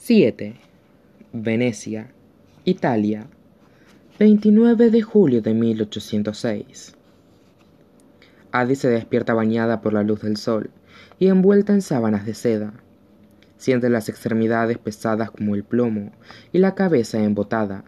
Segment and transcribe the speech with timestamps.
[0.00, 0.54] 7.
[1.32, 2.12] Venecia,
[2.64, 3.26] Italia,
[4.20, 6.94] 29 de julio de 1806.
[8.52, 10.70] Adi se despierta bañada por la luz del sol
[11.18, 12.74] y envuelta en sábanas de seda.
[13.56, 16.12] Siente las extremidades pesadas como el plomo
[16.52, 17.84] y la cabeza embotada.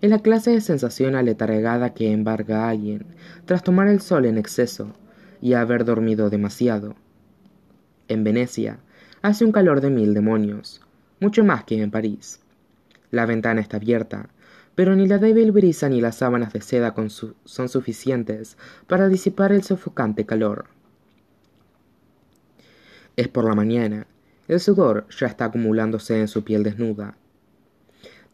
[0.00, 3.06] Es la clase de sensación aletargada que embarga a alguien
[3.46, 4.92] tras tomar el sol en exceso
[5.40, 6.96] y haber dormido demasiado.
[8.08, 8.80] En Venecia
[9.22, 10.82] hace un calor de mil demonios,
[11.22, 12.40] mucho más que en París.
[13.12, 14.28] La ventana está abierta,
[14.74, 16.94] pero ni la débil brisa ni las sábanas de seda
[17.44, 18.58] son suficientes
[18.88, 20.64] para disipar el sofocante calor.
[23.16, 24.08] Es por la mañana,
[24.48, 27.14] el sudor ya está acumulándose en su piel desnuda.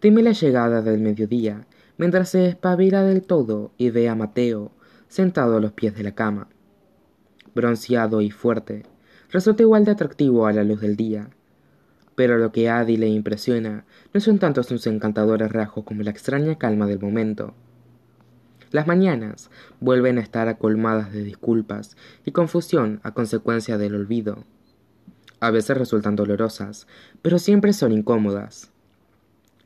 [0.01, 1.67] Teme la llegada del mediodía,
[1.99, 4.73] mientras se espabila del todo y ve a Mateo
[5.09, 6.49] sentado a los pies de la cama.
[7.55, 8.85] Bronceado y fuerte,
[9.31, 11.29] resulta igual de atractivo a la luz del día,
[12.19, 16.11] pero lo que a Adi le impresiona no son tanto sus encantadores rasgos como la
[16.11, 17.55] extraña calma del momento.
[18.73, 24.43] Las mañanas vuelven a estar colmadas de disculpas y confusión a consecuencia del olvido.
[25.39, 26.89] A veces resultan dolorosas,
[27.23, 28.73] pero siempre son incómodas.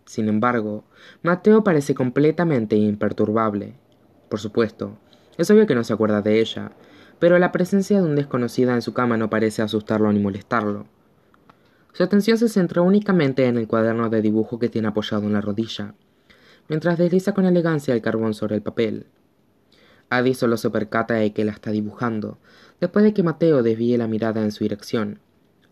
[0.05, 0.85] Sin embargo,
[1.23, 3.77] Mateo parece completamente imperturbable.
[4.29, 4.99] Por supuesto,
[5.39, 6.73] es obvio que no se acuerda de ella,
[7.19, 10.85] pero la presencia de un desconocida en su cama no parece asustarlo ni molestarlo.
[11.93, 15.43] Su atención se centra únicamente en el cuaderno de dibujo que tiene apoyado en la
[15.43, 15.95] rodilla,
[16.69, 19.07] mientras desliza con elegancia el carbón sobre el papel.
[20.09, 22.39] Adi solo se percata de que la está dibujando,
[22.81, 25.21] después de que Mateo desvíe la mirada en su dirección,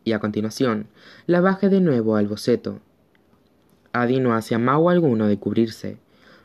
[0.05, 0.89] y a continuación
[1.27, 2.81] la baje de nuevo al boceto.
[3.93, 5.99] Adi no hace amago alguno de cubrirse,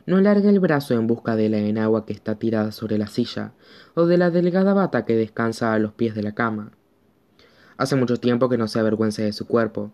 [0.06, 3.52] no larga el brazo en busca de la enagua que está tirada sobre la silla,
[3.94, 6.72] o de la delgada bata que descansa a los pies de la cama.
[7.78, 9.92] Hace mucho tiempo que no se avergüenza de su cuerpo.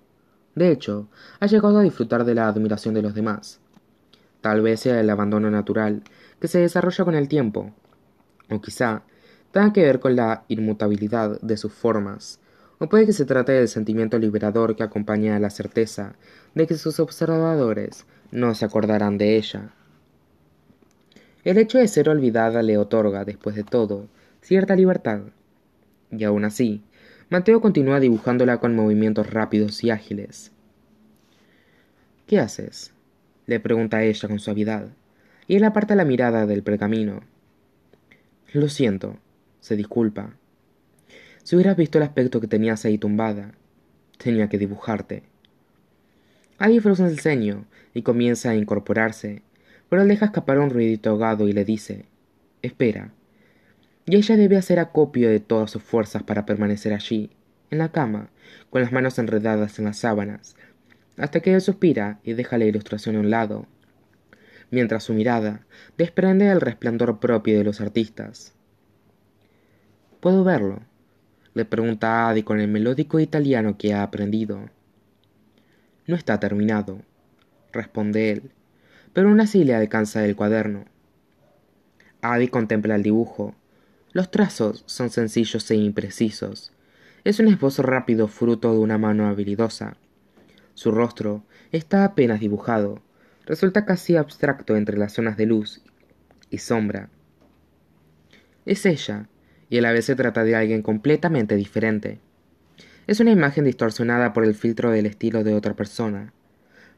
[0.54, 1.08] De hecho,
[1.40, 3.60] ha llegado a disfrutar de la admiración de los demás.
[4.40, 6.02] Tal vez sea el abandono natural
[6.40, 7.72] que se desarrolla con el tiempo,
[8.50, 9.02] o quizá
[9.52, 12.40] tenga que ver con la inmutabilidad de sus formas,
[12.78, 16.14] o puede que se trate del sentimiento liberador que acompaña a la certeza
[16.54, 19.70] de que sus observadores no se acordarán de ella.
[21.44, 24.08] El hecho de ser olvidada le otorga, después de todo,
[24.40, 25.20] cierta libertad.
[26.10, 26.82] Y aún así,
[27.32, 30.52] Mateo continúa dibujándola con movimientos rápidos y ágiles.
[32.26, 32.92] ¿Qué haces?
[33.46, 34.88] le pregunta ella con suavidad,
[35.48, 37.22] y él aparta la mirada del pergamino.
[38.52, 39.16] Lo siento,
[39.60, 40.34] se disculpa.
[41.42, 43.52] Si hubieras visto el aspecto que tenías ahí tumbada,
[44.18, 45.22] tenía que dibujarte.
[46.58, 49.40] Adi frunce el ceño y comienza a incorporarse,
[49.88, 52.04] pero él deja escapar un ruidito ahogado y le dice:
[52.60, 53.10] Espera,
[54.06, 57.30] y ella debe hacer acopio de todas sus fuerzas para permanecer allí,
[57.70, 58.30] en la cama,
[58.70, 60.56] con las manos enredadas en las sábanas,
[61.16, 63.66] hasta que él suspira y deja la ilustración a un lado,
[64.70, 68.54] mientras su mirada desprende el resplandor propio de los artistas.
[70.20, 70.80] ¿Puedo verlo?
[71.54, 74.70] le pregunta Adi con el melódico italiano que ha aprendido.
[76.06, 77.02] No está terminado,
[77.72, 78.50] responde él,
[79.12, 80.86] pero aún así le alcanza el cuaderno.
[82.22, 83.54] Adi contempla el dibujo,
[84.12, 86.70] los trazos son sencillos e imprecisos.
[87.24, 89.96] Es un esbozo rápido fruto de una mano habilidosa.
[90.74, 93.00] Su rostro está apenas dibujado.
[93.46, 95.80] Resulta casi abstracto entre las zonas de luz
[96.50, 97.08] y sombra.
[98.66, 99.28] Es ella,
[99.70, 102.18] y a la vez se trata de alguien completamente diferente.
[103.06, 106.34] Es una imagen distorsionada por el filtro del estilo de otra persona,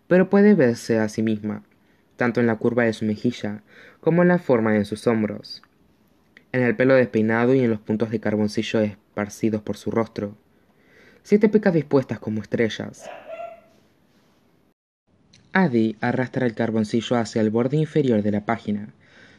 [0.09, 1.63] pero puede verse a sí misma,
[2.17, 3.63] tanto en la curva de su mejilla
[4.01, 5.63] como en la forma de sus hombros
[6.55, 10.37] en el pelo despeinado y en los puntos de carboncillo esparcidos por su rostro.
[11.25, 13.11] Siete pecas dispuestas como estrellas.
[15.53, 18.95] Adi arrastra el carboncillo hacia el borde inferior de la página,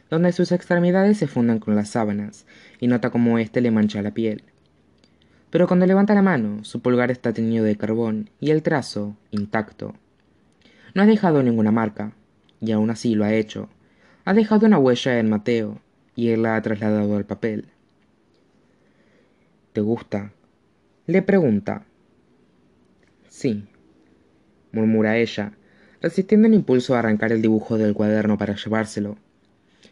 [0.10, 2.46] donde sus extremidades se fundan con las sábanas,
[2.82, 4.44] y nota cómo éste le mancha la piel.
[5.52, 9.96] Pero cuando levanta la mano, su pulgar está teñido de carbón y el trazo intacto.
[10.94, 12.12] No ha dejado ninguna marca,
[12.60, 13.70] y aún así lo ha hecho.
[14.26, 15.80] Ha dejado una huella en Mateo,
[16.16, 17.66] y él la ha trasladado al papel.
[19.74, 20.32] ¿Te gusta?
[21.06, 21.86] Le pregunta.
[23.28, 23.68] Sí,
[24.72, 25.52] murmura ella,
[26.02, 29.18] resistiendo el impulso a arrancar el dibujo del cuaderno para llevárselo.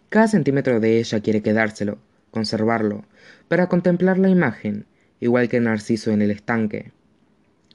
[0.10, 1.98] Cada centímetro de ella quiere quedárselo,
[2.32, 3.04] conservarlo,
[3.48, 4.86] para contemplar la imagen,
[5.20, 6.92] igual que el narciso en el estanque.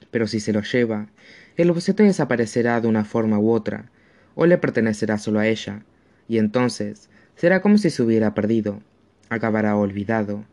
[0.09, 1.09] Pero si se lo lleva,
[1.57, 3.91] el objeto desaparecerá de una forma u otra,
[4.35, 5.83] o le pertenecerá solo a ella,
[6.27, 8.81] y entonces Será como si se hubiera perdido,
[9.29, 10.43] acabará olvidado.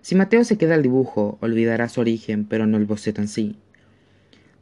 [0.00, 3.58] Si Mateo se queda al dibujo, olvidará su origen, pero no el boceto en sí.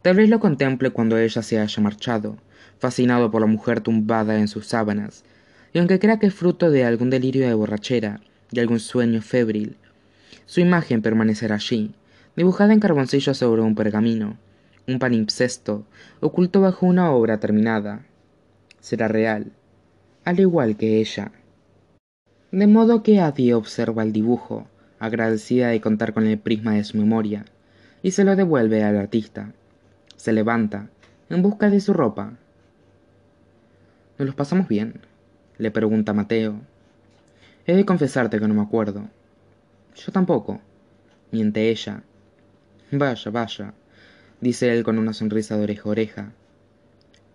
[0.03, 2.39] Tal vez lo contemple cuando ella se haya marchado,
[2.81, 5.23] fascinado por la mujer tumbada en sus sábanas,
[5.73, 8.21] y aunque crea que es fruto de algún delirio de borrachera,
[8.51, 9.77] de algún sueño febril,
[10.45, 11.95] su imagen permanecerá allí,
[12.35, 14.39] dibujada en carboncillo sobre un pergamino,
[14.89, 15.87] un palimpsesto,
[16.19, 18.05] oculto bajo una obra terminada.
[18.81, 19.53] Será real,
[20.27, 21.31] al igual que ella.
[22.51, 24.67] De modo que Adi observa el dibujo,
[24.99, 27.45] agradecida de contar con el prisma de su memoria,
[28.03, 29.53] y se lo devuelve al artista.
[30.17, 30.91] Se levanta,
[31.31, 32.33] en busca de su ropa.
[34.19, 35.01] ¿Nos los pasamos bien?
[35.59, 36.61] le pregunta Mateo.
[37.65, 39.09] He de confesarte que no me acuerdo.
[39.95, 40.61] Yo tampoco,
[41.31, 42.03] miente ella.
[42.91, 43.75] Vaya, vaya,
[44.41, 46.33] dice él con una sonrisa de oreja a oreja.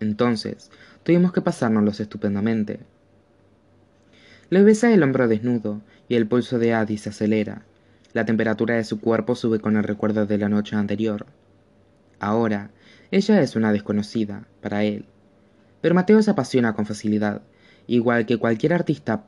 [0.02, 0.70] Entonces,
[1.02, 2.80] tuvimos que pasárnoslos estupendamente.
[4.50, 7.62] Le besa el hombro desnudo y el pulso de Adi se acelera.
[8.12, 11.26] La temperatura de su cuerpo sube con el recuerdo de la noche anterior.
[12.20, 12.70] Ahora,
[13.10, 15.06] ella es una desconocida para él.
[15.80, 17.42] Pero Mateo se apasiona con facilidad,
[17.86, 19.24] igual que cualquier artista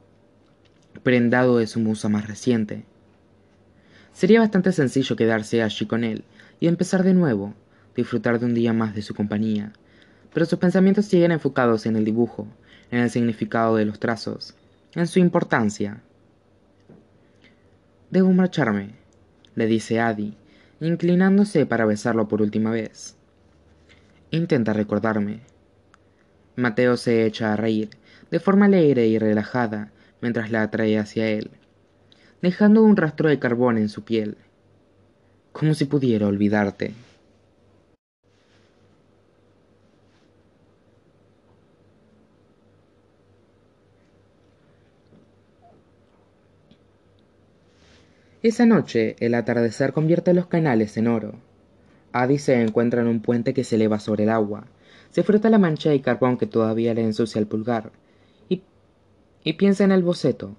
[1.02, 2.84] prendado de su musa más reciente.
[4.12, 6.24] Sería bastante sencillo quedarse allí con él
[6.60, 7.54] y empezar de nuevo,
[7.96, 9.72] disfrutar de un día más de su compañía,
[10.34, 12.46] pero sus pensamientos siguen enfocados en el dibujo,
[12.90, 14.54] en el significado de los trazos,
[14.94, 16.02] en su importancia.
[18.10, 18.96] Debo marcharme,
[19.54, 20.36] le dice Adi,
[20.80, 23.16] inclinándose para besarlo por última vez.
[24.30, 25.40] Intenta recordarme.
[26.56, 27.90] Mateo se echa a reír,
[28.30, 31.50] de forma alegre y relajada, mientras la atrae hacia él,
[32.42, 34.36] dejando un rastro de carbón en su piel,
[35.52, 36.92] como si pudiera olvidarte.
[48.44, 51.36] Esa noche, el atardecer convierte los canales en oro.
[52.12, 54.66] Adi se encuentra en un puente que se eleva sobre el agua.
[55.08, 57.90] Se frota la mancha de carbón que todavía le ensucia el pulgar.
[58.50, 58.60] Y,
[59.44, 60.56] y piensa en el boceto,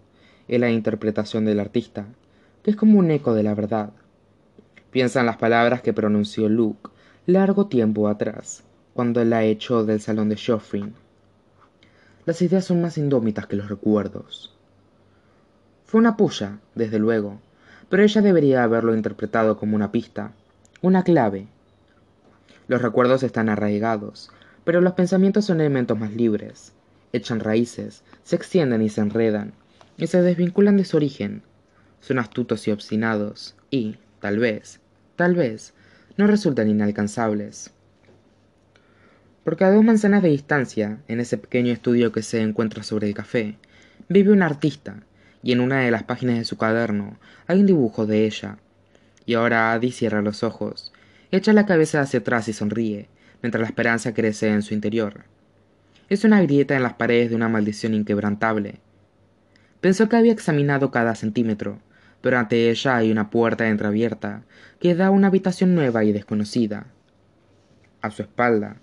[0.47, 2.07] en la interpretación del artista,
[2.63, 3.91] que es como un eco de la verdad.
[4.89, 6.89] Piensa en las palabras que pronunció Luke
[7.27, 8.63] largo tiempo atrás,
[8.95, 10.95] cuando la echó del salón de Joffrin.
[12.25, 14.57] Las ideas son más indómitas que los recuerdos.
[15.85, 17.41] Fue una puya, desde luego,
[17.89, 20.31] pero ella debería haberlo interpretado como una pista,
[20.81, 21.47] una clave.
[22.67, 24.31] Los recuerdos están arraigados,
[24.63, 26.73] pero los pensamientos son elementos más libres.
[27.13, 29.53] Echan raíces, se extienden y se enredan,
[29.97, 31.43] y se desvinculan de su origen.
[32.01, 34.79] Son astutos y obstinados, y, tal vez,
[35.15, 35.73] tal vez,
[36.17, 37.71] no resultan inalcanzables.
[39.43, 43.13] Porque a dos manzanas de distancia, en ese pequeño estudio que se encuentra sobre el
[43.13, 43.57] café,
[44.09, 45.03] vive un artista,
[45.45, 48.57] y en una de las páginas de su cuaderno hay un dibujo de ella.
[49.27, 50.91] Y ahora Adi cierra los ojos,
[51.29, 53.09] echa la cabeza hacia atrás y sonríe,
[53.43, 55.25] mientras la esperanza crece en su interior.
[56.09, 58.79] Es una grieta en las paredes de una maldición inquebrantable.
[59.81, 61.77] Pensó que había examinado cada centímetro,
[62.21, 64.41] pero ante ella hay una puerta entreabierta
[64.79, 66.87] que da a una habitación nueva y desconocida.
[68.01, 68.77] A su espalda,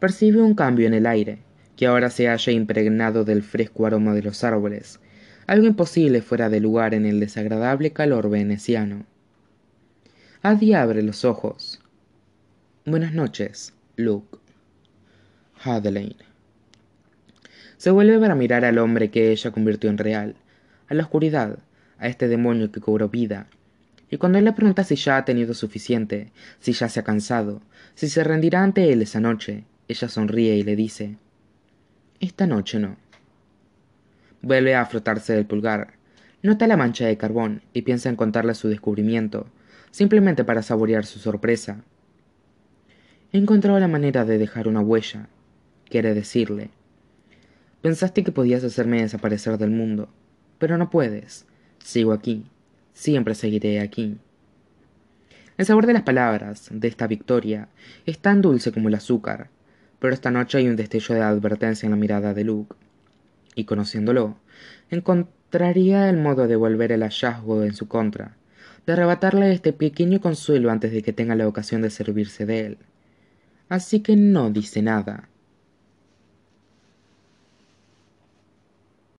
[0.00, 1.38] percibe un cambio en el aire,
[1.76, 4.98] que ahora se halla impregnado del fresco aroma de los árboles
[5.48, 9.06] algo imposible fuera de lugar en el desagradable calor veneciano.
[10.42, 11.80] Adi abre los ojos.
[12.84, 14.38] Buenas noches, Luke.
[15.64, 16.16] Adelaine.
[17.78, 20.36] Se vuelve para mirar al hombre que ella convirtió en real,
[20.86, 21.58] a la oscuridad,
[21.98, 23.46] a este demonio que cobró vida.
[24.10, 27.62] Y cuando él le pregunta si ya ha tenido suficiente, si ya se ha cansado,
[27.94, 31.16] si se rendirá ante él esa noche, ella sonríe y le dice
[32.20, 33.07] Esta noche no.
[34.40, 35.94] Vuelve a frotarse el pulgar.
[36.42, 39.48] Nota la mancha de carbón y piensa en contarle su descubrimiento,
[39.90, 41.82] simplemente para saborear su sorpresa.
[43.32, 45.28] He encontrado la manera de dejar una huella,
[45.90, 46.70] quiere decirle.
[47.82, 50.08] Pensaste que podías hacerme desaparecer del mundo,
[50.58, 51.44] pero no puedes.
[51.78, 52.46] Sigo aquí,
[52.92, 54.18] siempre seguiré aquí.
[55.56, 57.68] El sabor de las palabras, de esta victoria,
[58.06, 59.50] es tan dulce como el azúcar,
[59.98, 62.76] pero esta noche hay un destello de advertencia en la mirada de Luke
[63.58, 64.36] y conociéndolo,
[64.88, 68.36] encontraría el modo de volver el hallazgo en su contra,
[68.86, 72.78] de arrebatarle este pequeño consuelo antes de que tenga la ocasión de servirse de él.
[73.68, 75.28] Así que no dice nada.